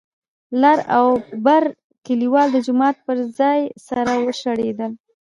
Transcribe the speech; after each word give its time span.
لر 0.61 0.77
او 0.97 1.07
بر 1.45 1.63
کليوال 2.05 2.47
د 2.51 2.57
جومات 2.65 2.95
پر 3.05 3.17
ځای 3.39 3.59
سره 3.87 4.11
وشخړېدل. 4.25 4.91